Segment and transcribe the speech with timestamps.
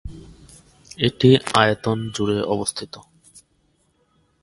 [0.99, 1.29] এটি
[1.53, 2.93] আয়তন জুড়ে অবস্থিত।